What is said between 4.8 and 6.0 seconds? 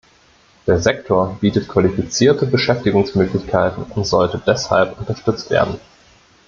unterstützt werden.